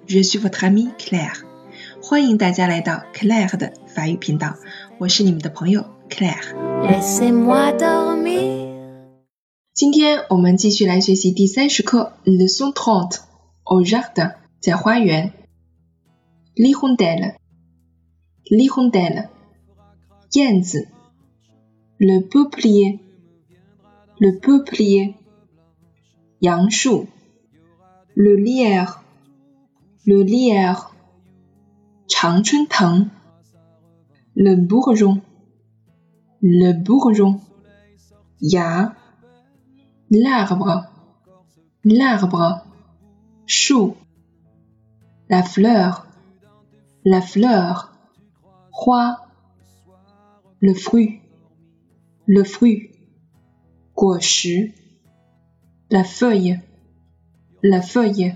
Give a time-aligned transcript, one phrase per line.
[0.00, 1.42] FM，je suis votre amie Claire。
[2.02, 4.56] 欢迎大家来到 Claire 的法语频道，
[4.98, 6.54] 我是你们的朋友 Claire。
[6.82, 8.66] Laissez-moi dormir.
[9.74, 13.18] 今天我们继续来学习第三十课 Leçon trente
[13.64, 15.32] au jardin，在花园。
[16.54, 19.28] L'hirondelle，l'hirondelle，
[20.32, 20.88] 燕子。
[21.98, 25.14] Le peuplier，le peuplier，
[26.38, 27.06] 杨树。
[28.14, 28.36] Le
[30.05, 30.95] le lierre,
[32.07, 33.07] Chang Teng,
[34.35, 35.21] le bourgeon,
[36.41, 37.39] le bourgeon,
[38.39, 38.95] ya,
[40.09, 40.85] l'arbre,
[41.83, 42.65] l'arbre,
[43.45, 43.95] chou,
[45.29, 46.07] la fleur,
[47.05, 47.93] la fleur,
[48.71, 49.19] roi,
[50.59, 51.21] le fruit,
[52.25, 52.89] le fruit,
[53.95, 54.17] guo
[55.91, 56.59] la feuille,
[57.61, 58.33] la feuille.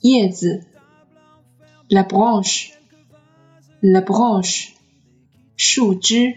[0.00, 0.66] 叶子.
[1.88, 2.72] La branche,
[3.80, 4.74] la branche,
[5.56, 6.34] 树枝.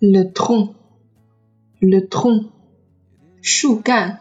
[0.00, 0.76] Le tronc,
[1.80, 2.52] le tronc,
[3.42, 4.20] 树干，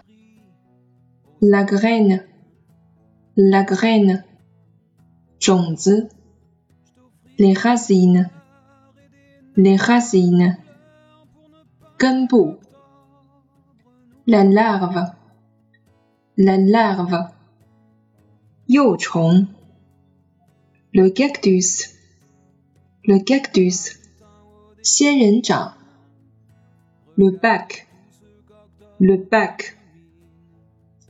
[1.39, 4.23] la graine，la graine，
[5.37, 6.09] 种子，
[7.37, 10.57] les racines，les racines，
[11.99, 12.57] 根部，
[14.25, 17.33] la larve，la larve，
[18.65, 19.47] 幼虫，
[20.91, 23.95] le cactus，le cactus，
[24.81, 25.73] 仙人掌，
[27.15, 29.75] le bac。le bac，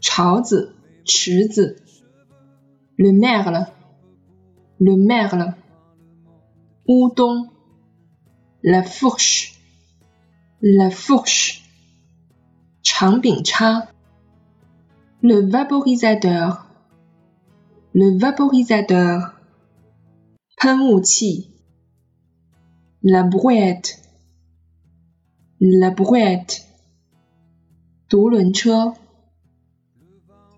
[0.02, 1.78] 槽子、池子；
[2.98, 5.54] le merle，le merle，
[6.86, 7.50] 乌冬；
[8.62, 11.62] la fourche，la fourche，
[12.84, 13.88] 长柄叉；
[15.22, 15.42] le
[17.95, 19.39] le vaporisateur,
[23.03, 24.01] la brouette,
[25.61, 26.67] la brouette,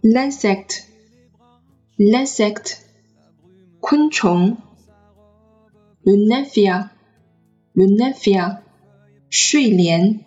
[0.04, 0.88] l'insecte,
[1.98, 2.86] l'insecte,
[3.80, 4.56] kunchong,
[6.04, 6.90] le nefia,
[7.74, 8.62] le nefia,
[9.28, 10.18] shuilien,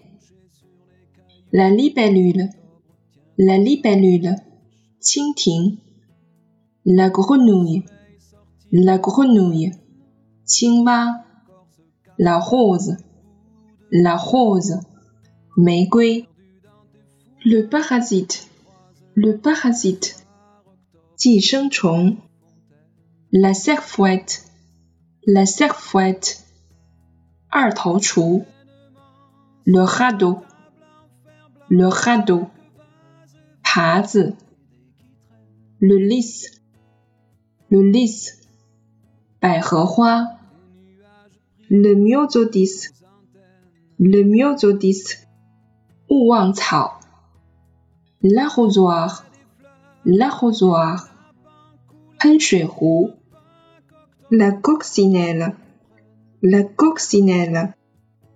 [1.53, 2.49] la libellule,
[3.37, 4.35] la libellule
[6.89, 7.83] la grenouille,
[8.71, 9.73] la grenouille,
[12.17, 12.95] la rose,
[13.91, 14.79] la rose,
[15.57, 16.29] meigui,
[17.43, 18.49] le parasite,
[19.15, 20.25] le parasite,
[21.71, 22.15] chong,
[23.33, 24.45] la serfouette,
[25.25, 26.45] la serfouette,
[27.99, 28.45] chou,
[29.65, 30.39] le radeau,
[31.67, 32.47] le radeau,
[33.61, 34.33] pazi,
[35.81, 36.57] le lys,
[37.68, 38.38] le lys,
[39.40, 40.38] 百合花。
[41.68, 42.90] Le myosotis,
[43.98, 45.18] le myosotis,
[46.08, 47.00] 勿忘草。
[48.22, 49.24] l'arrosoir,
[50.04, 51.08] l'arrosoir,
[52.18, 53.14] 喷水壶，
[54.30, 55.56] la coccinelle,
[56.40, 57.74] la coccinelle,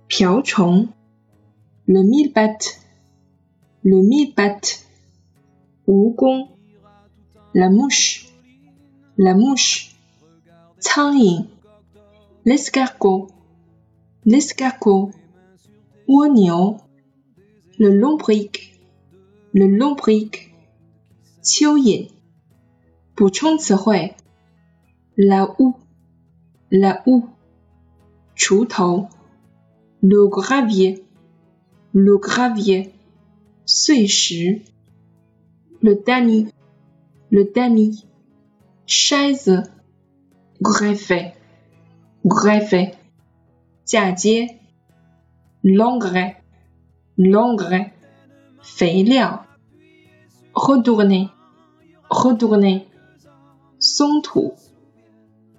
[0.09, 0.89] 瓢虫，
[1.87, 2.81] le millepattes,
[3.85, 4.87] le millepattes,
[5.87, 6.49] 蜈蚣，
[7.55, 8.27] la mouche,
[9.17, 9.91] la mouche,
[10.79, 11.47] 苍蝇，
[12.45, 13.29] l'escargot,
[14.25, 15.11] l'escargot,
[16.07, 16.81] 蜗牛，
[17.79, 18.79] le lombric,
[19.53, 20.51] le lombric，
[21.43, 22.11] 蚯蚓。
[23.15, 24.15] 补充词汇：
[25.17, 27.31] la ou，la ou，
[28.37, 29.09] 锄头；
[30.01, 32.91] le gravier，le gravier，
[33.65, 34.61] 碎石；
[35.81, 38.05] le tamis，le tamis，
[38.91, 39.63] 筛子；
[40.61, 42.95] greffer，greffer，
[43.85, 44.59] 嫁接；
[45.63, 47.93] l'engrais，l'engrais。
[48.63, 49.47] 肥料，
[50.53, 52.87] retourner，retourner，
[53.79, 54.55] 松土，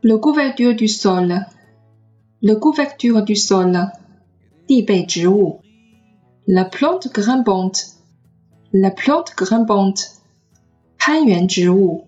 [0.02, 3.92] le couverture du sol，le couverture du sol，
[4.68, 5.62] 地被植物，
[6.46, 10.18] la plante grimpante，la plante grimpante，
[10.98, 12.08] 攀援植物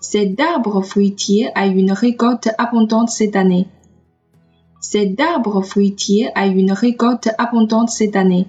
[0.00, 3.66] Cet arbre fruitier a une récolte abondante cette année.
[4.80, 8.46] Cet arbre fruitier a une récolte abondante cette année.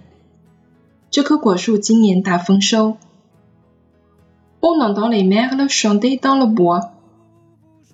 [1.09, 2.97] 这棵果树今年大丰收。
[4.59, 6.91] On entend les merles chanter dans le bois.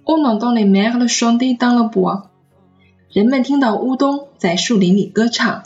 [0.05, 2.31] On entend les merles chanter dans le bois.
[3.11, 5.63] 人们听到乌冬在树林里歌唱。